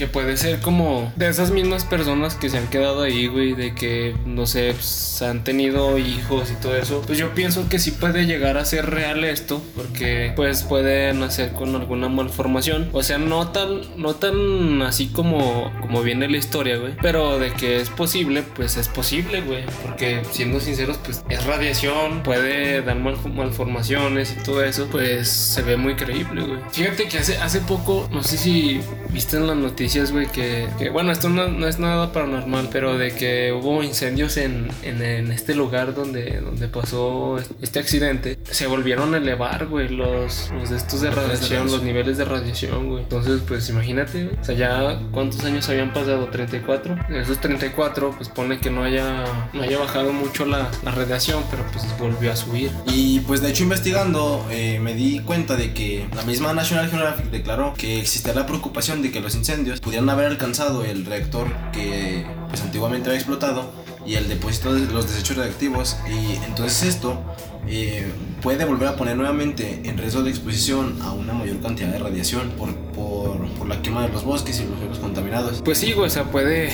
que 0.01 0.07
puede 0.07 0.35
ser 0.35 0.61
como 0.61 1.13
de 1.15 1.29
esas 1.29 1.51
mismas 1.51 1.85
personas 1.85 2.33
que 2.33 2.49
se 2.49 2.57
han 2.57 2.65
quedado 2.71 3.03
ahí, 3.03 3.27
güey, 3.27 3.53
de 3.53 3.75
que 3.75 4.15
no 4.25 4.47
sé, 4.47 4.71
pues, 4.73 5.21
han 5.21 5.43
tenido 5.43 5.99
hijos 5.99 6.49
y 6.49 6.55
todo 6.59 6.75
eso. 6.75 7.03
Pues 7.05 7.19
yo 7.19 7.35
pienso 7.35 7.69
que 7.69 7.77
sí 7.77 7.91
puede 7.91 8.25
llegar 8.25 8.57
a 8.57 8.65
ser 8.65 8.89
real 8.89 9.23
esto, 9.23 9.61
porque 9.75 10.33
pues 10.35 10.63
puede 10.63 11.13
nacer 11.13 11.51
con 11.51 11.75
alguna 11.75 12.09
malformación, 12.09 12.89
o 12.93 13.03
sea, 13.03 13.19
no 13.19 13.49
tan 13.49 13.81
no 13.95 14.15
tan 14.15 14.81
así 14.81 15.09
como 15.09 15.71
como 15.81 16.01
viene 16.01 16.27
la 16.27 16.37
historia, 16.37 16.77
güey, 16.77 16.93
pero 16.99 17.37
de 17.37 17.51
que 17.53 17.79
es 17.79 17.91
posible, 17.91 18.41
pues 18.55 18.77
es 18.77 18.87
posible, 18.87 19.41
güey, 19.41 19.65
porque 19.83 20.23
siendo 20.31 20.59
sinceros, 20.59 20.97
pues 21.05 21.23
es 21.29 21.45
radiación, 21.45 22.23
puede 22.23 22.81
dar 22.81 22.97
mal- 22.97 23.17
malformaciones 23.35 24.35
y 24.35 24.43
todo 24.43 24.63
eso, 24.63 24.87
pues 24.91 25.27
se 25.29 25.61
ve 25.61 25.77
muy 25.77 25.93
creíble, 25.93 26.41
güey. 26.41 26.59
Fíjate 26.71 27.07
que 27.07 27.19
hace, 27.19 27.37
hace 27.37 27.59
poco, 27.61 28.09
no 28.11 28.23
sé 28.23 28.37
si 28.39 28.81
viste 29.11 29.37
en 29.37 29.45
las 29.45 29.57
noticias, 29.91 30.13
güey, 30.13 30.27
que, 30.27 30.69
que, 30.77 30.89
bueno, 30.89 31.11
esto 31.11 31.27
no, 31.27 31.49
no 31.49 31.67
es 31.67 31.77
nada 31.77 32.13
paranormal, 32.13 32.69
pero 32.71 32.97
de 32.97 33.11
que 33.11 33.51
hubo 33.51 33.83
incendios 33.83 34.37
en, 34.37 34.69
en, 34.83 35.01
en 35.01 35.33
este 35.33 35.53
lugar 35.53 35.93
donde, 35.93 36.39
donde 36.39 36.69
pasó 36.69 37.37
este 37.61 37.79
accidente, 37.79 38.37
se 38.49 38.67
volvieron 38.67 39.13
a 39.13 39.17
elevar, 39.17 39.65
güey, 39.65 39.89
los, 39.89 40.49
los 40.51 40.69
de 40.69 40.77
estos 40.77 41.01
de 41.01 41.11
radiación, 41.11 41.69
los 41.69 41.83
niveles 41.83 42.17
de 42.17 42.23
radiación, 42.23 42.87
güey. 42.87 43.03
Entonces, 43.03 43.41
pues 43.45 43.67
imagínate, 43.69 44.29
o 44.41 44.45
sea, 44.45 44.55
ya 44.55 45.01
cuántos 45.11 45.43
años 45.43 45.67
habían 45.67 45.91
pasado, 45.91 46.29
34. 46.29 46.95
De 47.09 47.21
esos 47.21 47.41
34, 47.41 48.11
pues 48.11 48.29
pone 48.29 48.59
que 48.59 48.69
no 48.69 48.83
haya, 48.83 49.25
no 49.51 49.61
haya 49.61 49.77
bajado 49.77 50.13
mucho 50.13 50.45
la, 50.45 50.71
la 50.83 50.91
radiación, 50.91 51.43
pero 51.51 51.65
pues 51.73 51.85
volvió 51.99 52.31
a 52.31 52.37
subir. 52.37 52.71
Y 52.85 53.19
pues 53.21 53.41
de 53.41 53.49
hecho 53.49 53.63
investigando 53.63 54.47
eh, 54.51 54.79
me 54.79 54.93
di 54.93 55.19
cuenta 55.19 55.57
de 55.57 55.73
que 55.73 56.07
la 56.15 56.23
misma 56.23 56.53
National 56.53 56.89
Geographic 56.89 57.25
declaró 57.25 57.73
que 57.73 57.99
existía 57.99 58.33
la 58.33 58.45
preocupación 58.45 59.01
de 59.01 59.11
que 59.11 59.19
los 59.19 59.35
incendios 59.35 59.80
pudieran 59.81 60.09
haber 60.09 60.27
alcanzado 60.27 60.83
el 60.83 61.05
reactor 61.05 61.47
que 61.71 62.25
pues 62.49 62.61
antiguamente 62.61 63.09
había 63.09 63.19
explotado 63.19 63.71
y 64.05 64.15
el 64.15 64.27
depósito 64.27 64.73
de 64.73 64.91
los 64.91 65.07
desechos 65.07 65.37
radiactivos 65.37 65.97
y 66.09 66.35
entonces 66.45 66.83
esto 66.83 67.21
eh, 67.67 68.11
puede 68.41 68.65
volver 68.65 68.89
a 68.89 68.95
poner 68.95 69.15
nuevamente 69.15 69.81
en 69.83 69.97
riesgo 69.97 70.23
de 70.23 70.31
exposición 70.31 70.99
a 71.01 71.11
una 71.11 71.33
mayor 71.33 71.59
cantidad 71.59 71.89
de 71.89 71.99
radiación 71.99 72.49
por, 72.51 72.73
por, 72.75 73.47
por 73.53 73.67
la 73.67 73.81
quema 73.81 74.03
de 74.03 74.09
los 74.09 74.23
bosques 74.23 74.59
y 74.59 74.65
los 74.65 74.79
suelos 74.79 74.99
contaminados. 74.99 75.61
Pues 75.63 75.77
sí, 75.77 75.93
o 75.93 76.09
sea, 76.09 76.25
puede 76.25 76.71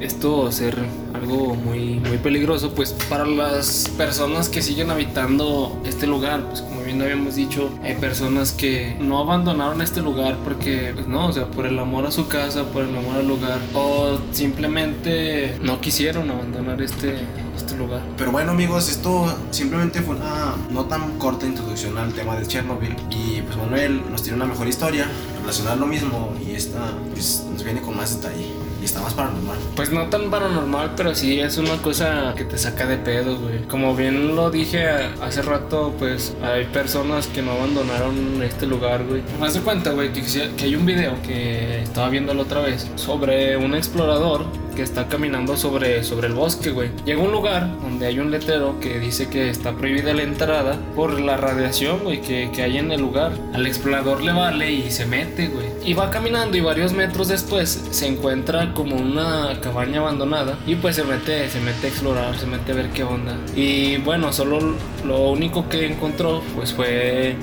esto 0.00 0.50
ser 0.50 0.76
algo 1.14 1.54
muy, 1.54 2.00
muy 2.00 2.18
peligroso, 2.18 2.74
pues 2.74 2.92
para 3.08 3.24
las 3.24 3.88
personas 3.96 4.48
que 4.48 4.60
siguen 4.62 4.90
habitando 4.90 5.80
este 5.86 6.06
lugar, 6.06 6.42
pues 6.48 6.60
como 6.94 7.04
bien 7.06 7.12
habíamos 7.12 7.34
dicho, 7.34 7.70
hay 7.82 7.96
personas 7.96 8.52
que 8.52 8.96
no 9.00 9.18
abandonaron 9.18 9.82
este 9.82 10.00
lugar 10.00 10.36
porque, 10.44 10.92
pues 10.94 11.08
no, 11.08 11.26
o 11.26 11.32
sea, 11.32 11.46
por 11.46 11.66
el 11.66 11.76
amor 11.76 12.06
a 12.06 12.12
su 12.12 12.28
casa, 12.28 12.64
por 12.66 12.84
el 12.84 12.96
amor 12.96 13.16
al 13.16 13.26
lugar, 13.26 13.58
o 13.74 14.18
simplemente 14.30 15.58
no 15.60 15.80
quisieron 15.80 16.30
abandonar 16.30 16.80
este, 16.80 17.16
este 17.56 17.76
lugar. 17.76 18.02
Pero 18.16 18.30
bueno 18.30 18.52
amigos, 18.52 18.88
esto 18.88 19.26
simplemente 19.50 20.02
fue 20.02 20.14
una 20.14 20.54
no 20.70 20.84
tan 20.84 21.18
corta 21.18 21.46
introducción 21.46 21.98
al 21.98 22.12
tema 22.12 22.36
de 22.36 22.46
Chernobyl 22.46 22.94
y 23.10 23.42
pues 23.42 23.56
Manuel 23.56 24.02
nos 24.10 24.22
tiene 24.22 24.36
una 24.36 24.46
mejor 24.46 24.68
historia 24.68 25.08
relacionada 25.44 25.76
a 25.76 25.78
lo 25.78 25.86
mismo 25.86 26.32
y 26.46 26.54
esta 26.54 26.80
pues 27.12 27.44
nos 27.52 27.62
viene 27.62 27.82
con 27.82 27.94
más 27.96 28.20
detalle 28.20 28.46
y 28.80 28.84
está 28.84 29.00
más 29.00 29.12
paranormal. 29.12 29.58
Pues 29.76 29.92
no 29.92 30.08
tan 30.08 30.30
paranormal, 30.30 30.94
pero 30.96 31.14
sí 31.14 31.38
es 31.38 31.58
una 31.58 31.76
cosa 31.82 32.34
que 32.34 32.44
te 32.44 32.56
saca 32.56 32.86
de 32.86 32.96
pedo, 32.96 33.38
güey. 33.38 33.62
Como 33.68 33.94
bien 33.94 34.34
lo 34.36 34.50
dije 34.50 34.86
hace 35.22 35.42
rato, 35.42 35.94
pues 35.98 36.34
hay 36.42 36.64
personas 36.64 37.26
que 37.26 37.42
no 37.42 37.52
abandonaron 37.52 38.42
este 38.42 38.66
lugar, 38.66 39.04
güey. 39.04 39.22
Das 39.38 39.54
de 39.54 39.60
cuenta, 39.60 39.90
güey, 39.90 40.12
que, 40.12 40.22
que 40.56 40.64
hay 40.64 40.74
un 40.76 40.86
video 40.86 41.14
que 41.22 41.82
estaba 41.82 42.08
viendo 42.08 42.32
la 42.32 42.42
otra 42.42 42.60
vez 42.60 42.90
sobre 42.96 43.56
un 43.56 43.74
explorador 43.74 44.46
que 44.74 44.82
está 44.82 45.08
caminando 45.08 45.56
sobre, 45.56 46.04
sobre 46.04 46.28
el 46.28 46.34
bosque, 46.34 46.70
güey. 46.70 46.90
Llega 47.04 47.20
a 47.20 47.24
un 47.24 47.32
lugar 47.32 47.80
donde 47.80 48.06
hay 48.06 48.18
un 48.18 48.30
letrero 48.30 48.78
que 48.80 48.98
dice 48.98 49.28
que 49.28 49.48
está 49.48 49.72
prohibida 49.72 50.12
la 50.14 50.22
entrada 50.22 50.78
por 50.94 51.20
la 51.20 51.36
radiación, 51.36 52.00
güey, 52.00 52.20
que, 52.20 52.50
que 52.54 52.62
hay 52.62 52.78
en 52.78 52.92
el 52.92 53.00
lugar. 53.00 53.32
Al 53.52 53.66
explorador 53.66 54.22
le 54.22 54.32
vale 54.32 54.72
y 54.72 54.90
se 54.90 55.06
mete, 55.06 55.48
güey. 55.48 55.66
Y 55.84 55.94
va 55.94 56.10
caminando 56.10 56.56
y 56.56 56.60
varios 56.60 56.92
metros 56.92 57.28
después 57.28 57.82
se 57.90 58.06
encuentra 58.06 58.72
como 58.74 58.96
una 58.96 59.60
cabaña 59.60 60.00
abandonada 60.00 60.58
y 60.66 60.74
pues 60.76 60.96
se 60.96 61.04
mete, 61.04 61.48
se 61.48 61.60
mete 61.60 61.86
a 61.86 61.90
explorar, 61.90 62.36
se 62.38 62.46
mete 62.46 62.72
a 62.72 62.74
ver 62.74 62.90
qué 62.90 63.04
onda. 63.04 63.36
Y 63.54 63.98
bueno, 63.98 64.32
solo 64.32 64.76
lo 65.04 65.30
único 65.30 65.68
que 65.68 65.86
encontró 65.86 66.42
pues 66.54 66.72
fue 66.72 67.36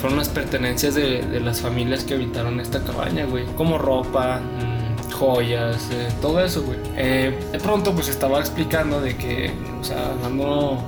fueron 0.00 0.18
las 0.18 0.28
pertenencias 0.28 0.94
de, 0.94 1.22
de 1.22 1.40
las 1.40 1.60
familias 1.60 2.04
que 2.04 2.14
habitaron 2.14 2.60
esta 2.60 2.84
cabaña, 2.84 3.24
güey. 3.24 3.44
Como 3.56 3.78
ropa, 3.78 4.40
joyas, 5.16 5.88
eh, 5.90 6.08
todo 6.22 6.44
eso, 6.44 6.62
güey. 6.62 6.78
Eh, 6.96 7.38
de 7.52 7.58
pronto 7.58 7.92
pues 7.92 8.08
estaba 8.08 8.38
explicando 8.40 9.00
de 9.00 9.16
que, 9.16 9.52
o 9.80 9.84
sea, 9.84 10.14
dando 10.22 10.78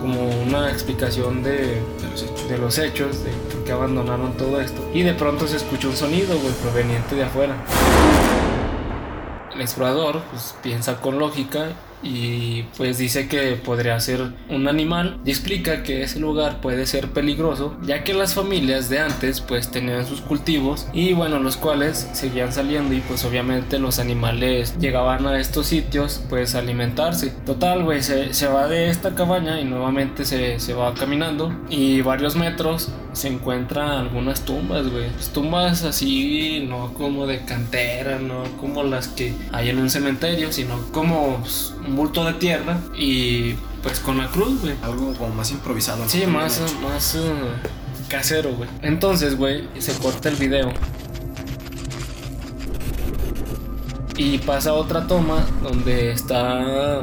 como 0.00 0.30
una 0.46 0.70
explicación 0.70 1.42
de, 1.42 1.80
De 1.80 2.08
los 2.10 2.22
hechos. 2.22 2.48
de 2.48 2.58
los 2.58 2.78
hechos, 2.78 3.24
de 3.24 3.30
por 3.52 3.64
qué 3.64 3.72
abandonaron 3.72 4.32
todo 4.36 4.60
esto. 4.60 4.80
Y 4.94 5.02
de 5.02 5.14
pronto 5.14 5.46
se 5.48 5.56
escuchó 5.56 5.88
un 5.88 5.96
sonido, 5.96 6.38
güey, 6.38 6.52
proveniente 6.62 7.16
de 7.16 7.24
afuera. 7.24 7.56
El 9.56 9.62
explorador, 9.62 10.22
pues 10.30 10.54
piensa 10.62 11.00
con 11.00 11.18
lógica 11.18 11.70
y 12.02 12.64
pues 12.76 12.98
dice 12.98 13.26
que 13.26 13.52
podría 13.52 13.98
ser 14.00 14.20
un 14.50 14.68
animal 14.68 15.18
y 15.24 15.30
explica 15.30 15.82
que 15.82 16.02
ese 16.02 16.20
lugar 16.20 16.60
puede 16.60 16.86
ser 16.86 17.08
peligroso 17.10 17.74
ya 17.82 18.04
que 18.04 18.12
las 18.12 18.34
familias 18.34 18.90
de 18.90 19.00
antes 19.00 19.40
pues 19.40 19.70
tenían 19.70 20.06
sus 20.06 20.20
cultivos 20.20 20.86
y 20.92 21.14
bueno 21.14 21.38
los 21.38 21.56
cuales 21.56 22.08
seguían 22.12 22.52
saliendo 22.52 22.94
y 22.94 23.00
pues 23.00 23.24
obviamente 23.24 23.78
los 23.78 23.98
animales 23.98 24.78
llegaban 24.78 25.26
a 25.26 25.40
estos 25.40 25.66
sitios 25.66 26.22
pues 26.28 26.54
alimentarse. 26.54 27.30
Total 27.46 27.82
güey 27.82 28.02
se, 28.02 28.34
se 28.34 28.46
va 28.46 28.68
de 28.68 28.90
esta 28.90 29.14
cabaña 29.14 29.58
y 29.58 29.64
nuevamente 29.64 30.26
se, 30.26 30.60
se 30.60 30.74
va 30.74 30.92
caminando 30.94 31.50
y 31.70 32.02
varios 32.02 32.36
metros 32.36 32.90
se 33.16 33.28
encuentran 33.28 33.90
algunas 33.90 34.44
tumbas 34.44 34.88
güey 34.88 35.10
Pues, 35.10 35.30
tumbas 35.30 35.82
así 35.84 36.66
no 36.68 36.92
como 36.94 37.26
de 37.26 37.44
cantera 37.44 38.18
no 38.18 38.44
como 38.60 38.82
las 38.82 39.08
que 39.08 39.34
hay 39.52 39.70
en 39.70 39.78
un 39.78 39.90
cementerio 39.90 40.52
sino 40.52 40.76
como 40.92 41.38
pues, 41.38 41.74
un 41.86 41.96
bulto 41.96 42.24
de 42.24 42.34
tierra 42.34 42.78
y 42.96 43.54
pues 43.86 44.00
con 44.00 44.18
la 44.18 44.26
cruz, 44.26 44.60
güey. 44.62 44.74
Algo 44.82 45.14
como 45.14 45.32
más 45.32 45.52
improvisado. 45.52 46.02
¿no? 46.02 46.08
Sí, 46.08 46.26
más, 46.26 46.60
más 46.82 47.14
eh, 47.14 47.20
casero, 48.08 48.52
güey. 48.52 48.68
Entonces, 48.82 49.36
güey, 49.36 49.68
se 49.78 49.96
corta 49.98 50.28
el 50.28 50.34
video. 50.34 50.72
Y 54.16 54.38
pasa 54.38 54.72
otra 54.72 55.06
toma 55.06 55.46
donde 55.62 56.10
está 56.10 57.00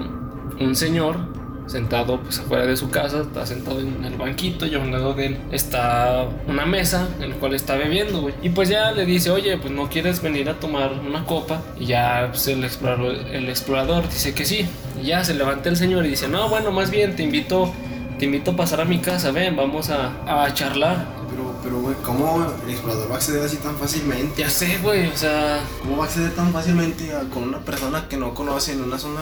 un 0.60 0.76
señor 0.76 1.33
sentado 1.74 2.22
pues 2.22 2.40
afuera 2.40 2.66
de 2.66 2.78
su 2.78 2.90
casa, 2.90 3.22
está 3.22 3.46
sentado 3.46 3.80
en 3.82 4.06
el 4.06 4.16
banquito 4.16 4.66
y 4.66 4.76
a 4.76 4.80
un 4.80 4.92
lado 4.92 5.14
de 5.16 5.26
él 5.26 5.38
está 5.52 6.26
una 6.48 6.66
mesa 6.66 7.08
en 7.20 7.32
la 7.32 7.36
cual 7.38 7.54
está 7.56 7.76
bebiendo, 7.76 8.22
güey. 8.22 8.36
Y 8.44 8.50
pues 8.50 8.70
ya 8.70 8.92
le 8.92 9.06
dice, 9.06 9.32
oye, 9.32 9.58
pues 9.58 9.74
no 9.74 9.90
quieres 9.90 10.22
venir 10.22 10.48
a 10.50 10.60
tomar 10.60 10.94
una 11.06 11.26
copa. 11.26 11.62
Y 11.80 11.88
ya 11.88 12.28
pues, 12.32 12.48
el, 12.48 12.64
explorador, 12.64 13.16
el 13.32 13.50
explorador 13.50 14.08
dice 14.08 14.34
que 14.34 14.46
sí. 14.46 14.68
Y 15.02 15.08
ya 15.08 15.24
se 15.26 15.34
levanta 15.34 15.68
el 15.70 15.76
señor 15.76 16.06
y 16.06 16.10
dice, 16.10 16.28
no, 16.30 16.48
bueno, 16.48 16.72
más 16.72 16.92
bien 16.92 17.16
te 17.16 17.24
invito, 17.24 17.74
te 18.20 18.26
invito 18.26 18.52
a 18.52 18.56
pasar 18.56 18.80
a 18.80 18.86
mi 18.86 19.00
casa, 19.00 19.32
ven, 19.32 19.56
vamos 19.56 19.90
a, 19.90 20.12
a 20.46 20.54
charlar. 20.54 21.08
Pero, 21.30 21.56
pero, 21.64 21.82
güey, 21.82 21.96
¿cómo 22.04 22.46
el 22.66 22.70
explorador 22.72 23.10
va 23.10 23.16
a 23.16 23.18
acceder 23.18 23.42
así 23.44 23.58
tan 23.58 23.76
fácilmente? 23.78 24.40
Ya 24.42 24.50
sé, 24.50 24.78
güey, 24.84 25.08
o 25.08 25.18
sea, 25.18 25.60
¿Cómo 25.82 25.98
va 25.98 26.04
a 26.04 26.08
acceder 26.08 26.32
tan 26.36 26.54
fácilmente 26.54 27.12
a- 27.16 27.22
con 27.34 27.44
una 27.44 27.58
persona 27.60 28.08
que 28.08 28.18
no 28.18 28.36
conoce 28.36 28.74
en 28.74 28.84
una 28.84 29.00
zona 29.00 29.22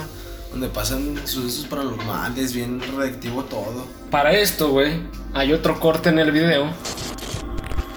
donde 0.51 0.67
pasan 0.67 1.15
sucesos 1.25 1.65
paranormales, 1.65 2.53
bien 2.53 2.81
reactivo 2.98 3.43
todo? 3.43 3.86
Para 4.10 4.34
esto, 4.34 4.70
güey, 4.70 5.01
hay 5.34 5.53
otro 5.53 5.79
corte 5.79 6.10
en 6.10 6.20
el 6.20 6.31
video 6.31 6.70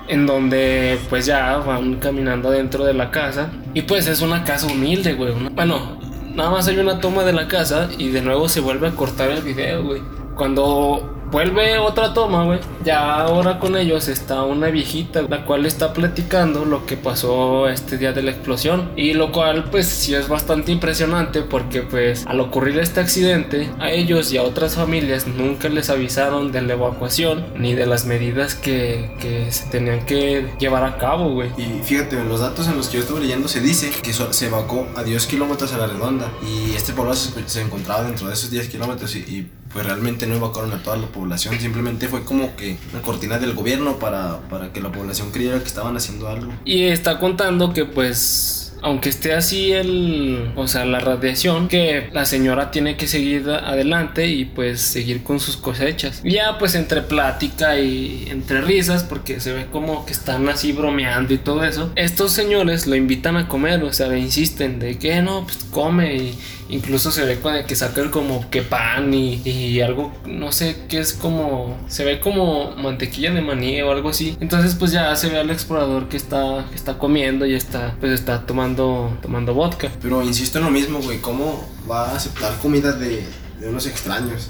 en 0.07 0.27
donde 0.27 0.99
pues 1.09 1.27
ya 1.27 1.57
van 1.59 1.97
caminando 1.97 2.51
dentro 2.51 2.85
de 2.85 2.95
la 2.95 3.11
casa 3.11 3.51
y 3.73 3.83
pues 3.83 4.07
es 4.07 4.21
una 4.21 4.45
casa 4.45 4.67
humilde, 4.67 5.15
güey. 5.15 5.33
Bueno, 5.51 5.99
nada 6.35 6.51
más 6.51 6.69
hay 6.69 6.79
una 6.79 7.01
toma 7.01 7.25
de 7.25 7.33
la 7.33 7.49
casa 7.49 7.89
y 7.97 8.09
de 8.11 8.23
nuevo 8.23 8.49
se 8.49 8.61
vuelve 8.61 8.89
a 8.89 8.93
cortar 8.93 9.31
el 9.31 9.43
video, 9.43 9.83
güey. 9.83 10.03
Cuando 10.37 11.14
vuelve 11.35 11.79
otra 11.79 12.15
toma, 12.15 12.45
güey, 12.45 12.61
ya 12.85 13.17
ahora 13.17 13.59
con 13.59 13.77
ellos 13.77 14.07
está 14.07 14.45
una 14.45 14.69
viejita, 14.69 15.23
la 15.23 15.45
cual 15.45 15.67
está 15.67 15.93
platicando 15.93 16.65
lo 16.65 16.87
que 16.87 16.97
pasó 16.97 17.69
este 17.69 17.99
día 17.99 18.13
de 18.13 18.23
la 18.23 18.31
explosión. 18.31 18.93
Y 18.95 19.15
lo 19.15 19.33
cual 19.33 19.65
pues 19.65 19.89
sí 19.89 20.15
es 20.15 20.29
bastante 20.29 20.71
impresionante 20.71 21.43
porque 21.43 21.83
pues 21.83 22.25
al 22.29 22.39
ocurrir 22.39 22.79
este 22.79 23.01
accidente 23.01 23.69
a 23.81 23.91
ellos 23.91 24.33
y 24.33 24.37
a 24.37 24.45
otras 24.45 24.77
familias 24.77 25.27
nunca 25.27 25.69
les 25.69 25.91
avisaron 25.91 26.53
de 26.53 26.63
la 26.63 26.75
evacuación 26.75 27.45
ni 27.57 27.75
de 27.75 27.87
las 27.87 28.07
medidas 28.07 28.55
que, 28.55 29.11
que 29.21 29.51
se 29.51 29.67
tenían 29.71 30.07
que 30.07 30.53
llevar 30.61 30.85
a 30.85 30.99
cabo, 30.99 31.31
güey. 31.31 31.51
Y 31.59 31.83
fíjate, 31.83 32.17
en 32.17 32.29
los 32.29 32.39
datos 32.39 32.69
en 32.69 32.77
los 32.77 32.87
que 32.87 32.99
yo 32.99 33.03
estuve 33.03 33.23
leyendo 33.23 33.49
se 33.49 33.61
dice 33.61 33.91
que 33.91 34.13
se 34.13 34.47
evacuó 34.47 34.87
a 34.95 35.03
10 35.03 35.27
kilómetros 35.27 35.73
a 35.73 35.79
la 35.79 35.89
redonda. 35.89 36.31
Y 36.47 36.77
este 36.77 36.93
pueblo 36.93 37.13
se, 37.15 37.33
se 37.49 37.61
encontraba 37.61 38.05
dentro 38.05 38.29
de 38.29 38.35
esos 38.35 38.53
10 38.53 38.69
kilómetros 38.69 39.17
y, 39.17 39.19
y, 39.19 39.51
pues 39.75 39.85
realmente 39.85 40.27
no 40.27 40.37
evacuaron 40.37 40.73
a 40.73 40.83
toda 40.83 40.97
la 40.97 41.09
población, 41.09 41.59
simplemente 41.61 42.09
fue 42.09 42.25
como 42.25 42.57
que 42.57 42.79
una 42.93 43.03
cortina 43.03 43.39
del 43.39 43.55
gobierno 43.55 43.99
para, 43.99 44.41
para 44.49 44.73
que 44.73 44.81
la 44.81 44.91
población 44.91 45.33
creyera 45.33 45.59
que 45.59 45.67
estaban 45.67 45.97
haciendo 45.97 46.29
algo. 46.29 46.53
Y 46.65 46.85
está 46.85 47.19
contando 47.19 47.75
que 47.75 47.85
pues 47.85 48.65
aunque 48.85 49.09
esté 49.09 49.33
así 49.33 49.73
el, 49.73 50.53
o 50.57 50.69
sea, 50.69 50.85
la 50.85 51.01
radiación, 51.01 51.69
que 51.69 52.11
la 52.13 52.27
señora 52.27 52.71
tiene 52.71 52.99
que 52.99 53.07
seguir 53.07 53.49
adelante 53.49 54.29
y 54.29 54.45
pues 54.45 54.83
seguir 54.83 55.23
con 55.23 55.41
sus 55.41 55.57
cosechas. 55.57 56.23
Ya 56.23 56.59
pues 56.59 56.75
entre 56.75 57.01
plática 57.01 57.79
y 57.81 58.27
entre 58.29 58.61
risas, 58.61 59.03
porque 59.03 59.41
se 59.41 59.55
ve 59.55 59.67
como 59.73 60.05
que 60.05 60.13
están 60.13 60.47
así 60.51 60.73
bromeando 60.73 61.33
y 61.33 61.39
todo 61.39 61.65
eso, 61.65 61.93
estos 61.97 62.33
señores 62.33 62.87
lo 62.87 62.95
invitan 62.95 63.39
a 63.39 63.49
comer, 63.49 63.83
o 63.83 63.93
sea, 63.95 64.09
le 64.09 64.19
insisten 64.19 64.79
de 64.79 64.99
que 64.99 65.23
no, 65.23 65.45
pues 65.45 65.65
come 65.71 66.17
y 66.17 66.39
incluso 66.69 67.11
se 67.11 67.25
ve 67.25 67.39
que 67.67 67.77
sacan 67.77 68.11
como 68.11 68.49
que 68.51 68.63
pan 68.63 69.13
y, 69.15 69.41
y 69.45 69.81
algo, 69.81 70.13
no 70.27 70.53
sé 70.53 70.85
qué 70.89 71.01
es 71.01 71.13
como, 71.13 71.79
se 71.89 72.05
ve 72.05 72.21
como 72.21 72.73
mantequilla 72.77 73.33
de 73.33 73.41
maní 73.41 73.83
o 73.83 73.91
algo 73.91 74.11
así. 74.11 74.37
Entonces 74.41 74.75
pues 74.75 74.93
ya 74.93 75.15
se 75.17 75.29
ve 75.29 75.39
al 75.39 75.51
explorador 75.51 76.09
que 76.09 76.17
está, 76.17 76.67
que 76.71 76.77
está 76.77 76.99
comiendo 76.99 77.47
y 77.47 77.55
está, 77.55 77.97
pues 78.01 78.13
está 78.13 78.47
tomando, 78.47 79.17
tomando 79.23 79.55
vodka. 79.55 79.91
Pero 80.03 80.23
insisto 80.23 80.59
en 80.59 80.65
lo 80.65 80.71
mismo, 80.71 81.01
güey, 81.01 81.19
¿cómo 81.19 81.69
va 81.91 82.11
a 82.11 82.17
aceptar 82.17 82.57
comida 82.59 82.93
de, 82.93 83.25
de 83.61 83.69
unos 83.69 83.87
extraños? 83.87 84.49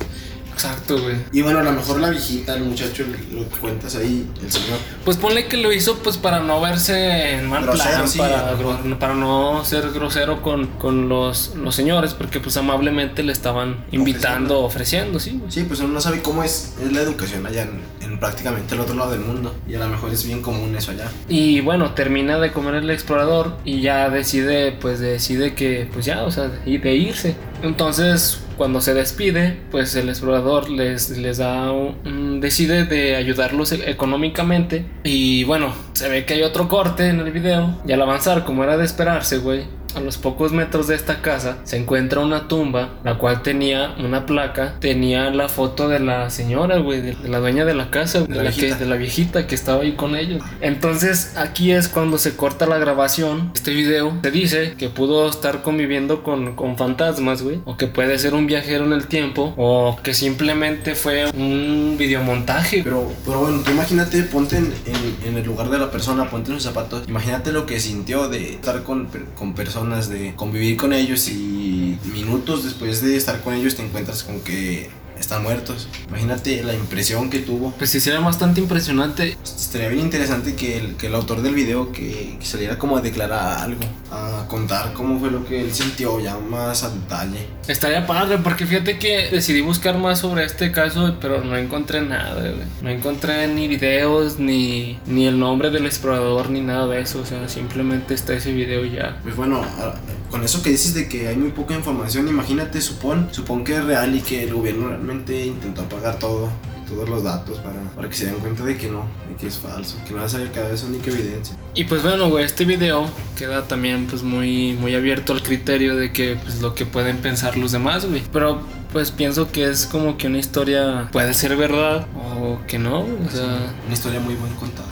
Exacto, 0.54 1.00
güey. 1.00 1.16
Y 1.32 1.42
bueno, 1.42 1.58
a 1.58 1.62
lo 1.62 1.72
mejor 1.72 2.00
la 2.00 2.10
viejita, 2.10 2.54
el 2.54 2.62
muchacho, 2.62 3.04
lo 3.32 3.48
que 3.48 3.58
cuentas 3.58 3.96
ahí, 3.96 4.26
el 4.42 4.50
señor. 4.50 4.78
Pues 5.04 5.16
ponle 5.16 5.46
que 5.46 5.56
lo 5.56 5.72
hizo 5.72 5.98
pues 5.98 6.16
para 6.16 6.40
no 6.40 6.60
verse 6.60 7.34
en 7.34 7.48
mal 7.48 7.64
Grosero, 7.64 7.90
plan, 7.90 8.08
sí, 8.08 8.18
para, 8.18 9.14
no 9.14 9.64
ser 9.64 9.90
grosero 9.90 10.42
con, 10.42 10.66
con 10.66 11.08
los, 11.08 11.54
los 11.56 11.74
señores, 11.74 12.14
porque 12.14 12.40
pues 12.40 12.56
amablemente 12.56 13.22
le 13.22 13.32
estaban 13.32 13.84
invitando, 13.90 14.60
ofreciendo, 14.60 15.18
sí, 15.18 15.36
güey. 15.38 15.50
Sí, 15.50 15.64
pues 15.64 15.80
uno 15.80 15.94
no 15.94 16.00
sabe 16.00 16.22
cómo 16.22 16.44
es, 16.44 16.74
es 16.80 16.92
la 16.92 17.00
educación 17.00 17.44
allá 17.46 17.62
en, 17.62 17.80
en 18.00 18.18
prácticamente 18.18 18.74
el 18.74 18.80
otro 18.80 18.94
lado 18.94 19.10
del 19.10 19.20
mundo. 19.20 19.54
Y 19.68 19.74
a 19.74 19.80
lo 19.80 19.88
mejor 19.88 20.12
es 20.12 20.24
bien 20.24 20.40
común 20.40 20.74
eso 20.76 20.92
allá. 20.92 21.10
Y 21.28 21.60
bueno, 21.60 21.94
termina 21.94 22.38
de 22.38 22.52
comer 22.52 22.76
el 22.76 22.90
explorador 22.90 23.56
y 23.64 23.80
ya 23.80 24.08
decide, 24.08 24.72
pues 24.72 25.00
decide 25.00 25.54
que, 25.54 25.88
pues 25.92 26.06
ya, 26.06 26.22
o 26.22 26.30
sea, 26.30 26.48
de 26.48 26.94
irse. 26.94 27.34
Entonces, 27.62 28.40
cuando 28.56 28.80
se 28.80 28.94
despide, 28.94 29.58
pues 29.70 29.94
el 29.96 30.08
explorador 30.08 30.70
les, 30.70 31.10
les 31.18 31.38
da 31.38 31.70
un, 31.72 31.96
un- 32.04 32.40
decide 32.40 32.84
de 32.84 33.16
ayudarlos 33.16 33.72
e- 33.72 33.90
económicamente. 33.90 34.84
Y 35.04 35.44
bueno, 35.44 35.72
se 35.92 36.08
ve 36.08 36.24
que 36.24 36.34
hay 36.34 36.42
otro 36.42 36.68
corte 36.68 37.08
en 37.08 37.20
el 37.20 37.30
video. 37.32 37.80
Y 37.86 37.92
al 37.92 38.02
avanzar, 38.02 38.44
como 38.44 38.64
era 38.64 38.76
de 38.76 38.84
esperarse, 38.84 39.38
güey, 39.38 39.64
a 39.96 40.00
los 40.00 40.18
pocos 40.18 40.52
metros 40.52 40.86
de 40.88 40.94
esta 40.94 41.22
casa 41.22 41.58
se 41.64 41.76
encuentra 41.76 42.20
una 42.20 42.48
tumba, 42.48 42.90
la 43.04 43.18
cual 43.18 43.42
tenía 43.42 43.94
una 43.98 44.26
placa, 44.26 44.74
tenía 44.80 45.30
la 45.30 45.48
foto 45.48 45.88
de 45.88 46.00
la 46.00 46.30
señora, 46.30 46.78
güey, 46.78 47.00
de, 47.00 47.14
de 47.14 47.28
la 47.28 47.38
dueña 47.38 47.64
de 47.64 47.74
la 47.74 47.90
casa, 47.90 48.20
de, 48.22 48.34
la 48.34 48.42
la, 48.44 48.50
que, 48.50 48.56
viejita. 48.62 48.78
de 48.78 48.86
la 48.86 48.96
viejita 48.96 49.46
que 49.46 49.54
estaba 49.54 49.82
ahí 49.82 49.92
con 49.92 50.16
ellos. 50.16 50.42
Entonces 50.60 51.34
aquí 51.36 51.72
es 51.72 51.88
cuando 51.88 52.18
se 52.18 52.36
corta 52.36 52.66
la 52.66 52.78
grabación. 52.78 53.50
Este 53.54 53.72
video 53.72 54.18
se 54.22 54.30
dice 54.30 54.74
que 54.78 54.88
pudo 54.88 55.28
estar 55.28 55.62
conviviendo 55.62 56.22
con, 56.22 56.54
con 56.56 56.76
fantasmas, 56.76 57.42
güey, 57.42 57.60
o 57.64 57.76
que 57.76 57.86
puede 57.86 58.18
ser 58.18 58.34
un 58.34 58.46
viajero 58.46 58.84
en 58.84 58.92
el 58.92 59.06
tiempo, 59.06 59.54
o 59.56 59.98
que 60.02 60.14
simplemente 60.14 60.94
fue 60.94 61.26
un 61.32 61.96
videomontaje. 61.98 62.82
Pero, 62.82 63.10
pero 63.24 63.40
bueno, 63.40 63.62
tú 63.64 63.70
imagínate, 63.70 64.22
ponte 64.24 64.56
en, 64.56 64.72
en- 64.86 65.28
en 65.28 65.36
el 65.38 65.44
lugar 65.46 65.70
de 65.70 65.78
la 65.78 65.90
persona, 65.90 66.28
ponte 66.30 66.50
en 66.50 66.56
sus 66.56 66.64
zapatos. 66.64 67.04
Imagínate 67.08 67.52
lo 67.52 67.66
que 67.66 67.80
sintió 67.80 68.28
de 68.28 68.54
estar 68.54 68.82
con, 68.82 69.08
con 69.36 69.54
personas, 69.54 69.83
de 69.90 70.34
convivir 70.34 70.76
con 70.76 70.92
ellos 70.92 71.28
y 71.28 71.98
minutos 72.12 72.64
después 72.64 73.02
de 73.02 73.16
estar 73.16 73.42
con 73.42 73.54
ellos 73.54 73.76
te 73.76 73.82
encuentras 73.84 74.22
con 74.22 74.40
que 74.40 74.88
están 75.18 75.42
muertos. 75.42 75.88
Imagínate 76.08 76.62
la 76.62 76.74
impresión 76.74 77.30
que 77.30 77.38
tuvo. 77.40 77.72
Pues 77.72 77.90
sí, 77.90 78.00
sería 78.00 78.20
bastante 78.20 78.60
impresionante. 78.60 79.36
Estaría 79.44 79.88
bien 79.88 80.02
interesante 80.04 80.54
que 80.54 80.78
el, 80.78 80.96
que 80.96 81.06
el 81.08 81.14
autor 81.14 81.42
del 81.42 81.54
video 81.54 81.92
que, 81.92 82.36
que 82.38 82.46
saliera 82.46 82.78
como 82.78 82.96
a 82.96 83.00
declarar 83.00 83.58
algo, 83.62 83.80
a 84.10 84.46
contar 84.48 84.92
cómo 84.92 85.18
fue 85.18 85.30
lo 85.30 85.44
que 85.44 85.60
él 85.60 85.72
sintió 85.72 86.20
ya 86.20 86.36
más 86.38 86.82
a 86.84 86.90
detalle. 86.90 87.46
Estaría 87.68 88.06
padre, 88.06 88.38
porque 88.38 88.66
fíjate 88.66 88.98
que 88.98 89.28
decidí 89.30 89.60
buscar 89.62 89.96
más 89.98 90.18
sobre 90.20 90.44
este 90.44 90.70
caso, 90.72 91.16
pero 91.20 91.42
no 91.42 91.56
encontré 91.56 92.02
nada, 92.02 92.40
güey. 92.40 92.54
No 92.82 92.90
encontré 92.90 93.48
ni 93.48 93.68
videos, 93.68 94.38
ni, 94.38 94.98
ni 95.06 95.26
el 95.26 95.38
nombre 95.38 95.70
del 95.70 95.86
explorador, 95.86 96.50
ni 96.50 96.60
nada 96.60 96.86
de 96.86 97.00
eso. 97.00 97.20
O 97.20 97.26
sea, 97.26 97.48
simplemente 97.48 98.14
está 98.14 98.34
ese 98.34 98.52
video 98.52 98.84
ya. 98.84 99.18
Pues 99.22 99.34
bueno, 99.36 99.62
a- 99.62 99.94
con 100.34 100.42
eso 100.42 100.64
que 100.64 100.70
dices 100.70 100.94
de 100.94 101.08
que 101.08 101.28
hay 101.28 101.36
muy 101.36 101.52
poca 101.52 101.76
información, 101.76 102.26
imagínate, 102.26 102.80
supón, 102.80 103.28
supón 103.30 103.62
que 103.62 103.76
es 103.76 103.84
real 103.84 104.16
y 104.16 104.20
que 104.20 104.42
el 104.42 104.52
gobierno 104.52 104.88
realmente 104.88 105.46
intentó 105.46 105.82
apagar 105.82 106.18
todo, 106.18 106.50
todos 106.88 107.08
los 107.08 107.22
datos 107.22 107.60
para, 107.60 107.80
para 107.94 108.08
que 108.08 108.16
se 108.16 108.26
den 108.26 108.34
cuenta 108.38 108.64
de 108.64 108.76
que 108.76 108.88
no, 108.88 109.06
de 109.28 109.36
que 109.36 109.46
es 109.46 109.58
falso, 109.58 109.96
que 110.04 110.10
no 110.12 110.18
va 110.18 110.24
a 110.24 110.28
salir 110.28 110.50
cada 110.50 110.70
vez 110.70 110.82
única 110.82 111.08
evidencia. 111.08 111.56
Y 111.74 111.84
pues 111.84 112.02
bueno, 112.02 112.30
güey, 112.30 112.44
este 112.44 112.64
video 112.64 113.08
queda 113.38 113.68
también 113.68 114.08
pues 114.08 114.24
muy, 114.24 114.72
muy 114.72 114.96
abierto 114.96 115.34
al 115.34 115.40
criterio 115.44 115.94
de 115.94 116.12
que 116.12 116.36
pues 116.42 116.60
lo 116.60 116.74
que 116.74 116.84
pueden 116.84 117.18
pensar 117.18 117.56
los 117.56 117.70
demás, 117.70 118.04
güey. 118.04 118.24
Pero 118.32 118.60
pues 118.92 119.12
pienso 119.12 119.52
que 119.52 119.70
es 119.70 119.86
como 119.86 120.16
que 120.16 120.26
una 120.26 120.38
historia 120.38 121.10
puede 121.12 121.32
ser 121.34 121.56
verdad 121.56 122.08
o 122.16 122.58
que 122.66 122.80
no, 122.80 123.02
o 123.02 123.30
sea... 123.30 123.72
Una 123.84 123.94
historia 123.94 124.18
muy 124.18 124.34
bien 124.34 124.52
contada. 124.56 124.88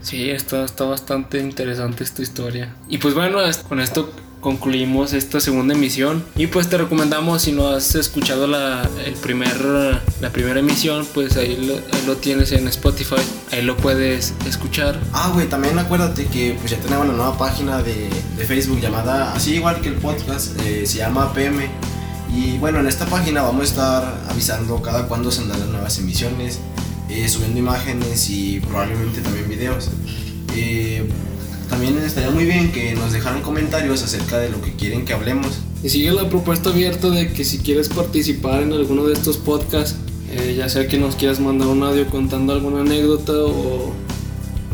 Sí, 0.00 0.30
está, 0.30 0.64
está 0.64 0.84
bastante 0.84 1.40
interesante 1.40 2.04
esta 2.04 2.22
historia. 2.22 2.74
Y 2.88 2.96
pues 2.96 3.12
bueno, 3.12 3.38
con 3.68 3.78
esto 3.78 4.10
concluimos 4.42 5.14
esta 5.14 5.40
segunda 5.40 5.72
emisión. 5.72 6.22
Y 6.36 6.48
pues 6.48 6.68
te 6.68 6.76
recomendamos, 6.76 7.42
si 7.42 7.52
no 7.52 7.68
has 7.68 7.94
escuchado 7.94 8.46
la, 8.46 8.86
el 9.06 9.14
primer, 9.14 9.56
la 10.20 10.30
primera 10.30 10.60
emisión, 10.60 11.06
pues 11.14 11.38
ahí 11.38 11.56
lo, 12.06 12.16
tienes 12.16 12.52
en 12.52 12.68
Spotify. 12.68 13.22
Ahí 13.52 13.62
lo 13.62 13.76
puedes 13.78 14.34
escuchar. 14.46 15.00
Ah, 15.14 15.30
güey, 15.32 15.48
también 15.48 15.78
acuérdate 15.78 16.26
que 16.26 16.56
pues 16.58 16.72
ya 16.72 16.78
tenemos 16.78 17.06
una 17.06 17.16
nueva 17.16 17.38
página 17.38 17.82
de, 17.82 18.10
de 18.36 18.44
Facebook 18.44 18.80
llamada, 18.80 19.32
así 19.32 19.54
igual 19.54 19.80
que 19.80 19.88
el 19.88 19.94
podcast, 19.94 20.60
eh, 20.60 20.84
se 20.84 20.98
llama 20.98 21.32
PM. 21.32 21.70
Y 22.34 22.58
bueno, 22.58 22.80
en 22.80 22.86
esta 22.86 23.06
página 23.06 23.42
vamos 23.42 23.62
a 23.62 23.64
estar 23.64 24.24
avisando 24.28 24.82
cada 24.82 25.06
cuándo 25.06 25.30
se 25.30 25.44
las 25.46 25.58
nuevas 25.68 25.98
emisiones, 25.98 26.58
eh, 27.08 27.28
subiendo 27.28 27.58
imágenes 27.58 28.28
y 28.28 28.60
probablemente 28.60 29.20
también 29.20 29.48
videos. 29.48 29.90
Eh, 30.56 31.08
también 31.72 31.96
estaría 32.04 32.30
muy 32.30 32.44
bien 32.44 32.70
que 32.70 32.94
nos 32.94 33.12
dejaran 33.12 33.40
comentarios 33.40 34.02
acerca 34.02 34.36
de 34.36 34.50
lo 34.50 34.60
que 34.60 34.72
quieren 34.72 35.06
que 35.06 35.14
hablemos. 35.14 35.60
Y 35.82 35.88
sigue 35.88 36.12
la 36.12 36.28
propuesta 36.28 36.68
abierta 36.68 37.08
de 37.08 37.32
que 37.32 37.46
si 37.46 37.60
quieres 37.60 37.88
participar 37.88 38.62
en 38.62 38.74
alguno 38.74 39.06
de 39.06 39.14
estos 39.14 39.38
podcasts, 39.38 39.96
eh, 40.30 40.54
ya 40.54 40.68
sea 40.68 40.86
que 40.86 40.98
nos 40.98 41.16
quieras 41.16 41.40
mandar 41.40 41.68
un 41.68 41.82
audio 41.82 42.06
contando 42.10 42.52
alguna 42.52 42.82
anécdota 42.82 43.32
o 43.32 43.94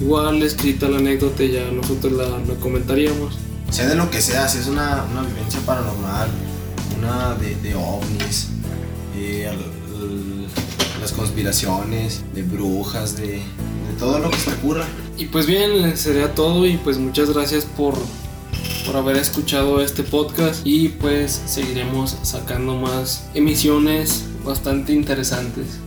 igual 0.00 0.43
escrita 0.43 0.88
la 0.88 0.99
anécdota 0.99 1.45
y 1.45 1.52
ya 1.52 1.71
nosotros 1.71 2.14
la, 2.14 2.25
la 2.25 2.55
comentaríamos. 2.61 3.38
Sea 3.71 3.87
de 3.87 3.95
lo 3.95 4.11
que 4.11 4.21
sea, 4.21 4.49
si 4.49 4.59
es 4.59 4.67
una, 4.67 5.05
una 5.12 5.23
vivencia 5.23 5.61
paranormal, 5.61 6.28
una 6.99 7.35
de, 7.37 7.55
de 7.62 7.76
ovnis, 7.76 8.49
eh, 9.17 9.49
las 11.00 11.12
conspiraciones, 11.12 12.25
de 12.35 12.43
brujas, 12.43 13.17
de, 13.17 13.28
de 13.28 13.95
todo 14.00 14.19
lo 14.19 14.31
que 14.31 14.37
se 14.37 14.50
te 14.50 14.57
ocurra. 14.57 14.85
Y 15.18 15.26
pues 15.26 15.46
bien, 15.46 15.96
sería 15.96 16.34
todo 16.34 16.64
y 16.64 16.76
pues 16.76 16.96
muchas 16.96 17.30
gracias 17.34 17.64
por, 17.64 17.94
por 18.87 18.96
haber 18.96 19.16
escuchado 19.16 19.80
este 19.82 20.04
podcast 20.04 20.64
y 20.64 20.90
pues 20.90 21.42
seguiremos 21.46 22.16
sacando 22.22 22.76
más 22.76 23.28
emisiones 23.34 24.25
bastante 24.44 24.92
interesantes. 24.92 25.80